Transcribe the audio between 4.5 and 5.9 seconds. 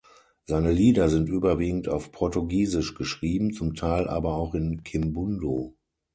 in Kimbundu.